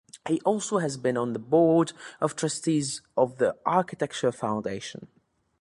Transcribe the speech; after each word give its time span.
He 0.27 0.33
has 0.37 0.41
also 0.45 0.81
been 0.97 1.15
on 1.15 1.33
the 1.33 1.37
Board 1.37 1.93
of 2.19 2.35
Trustees 2.35 3.03
of 3.15 3.37
the 3.37 3.55
Architecture 3.67 4.31
Foundation. 4.31 5.05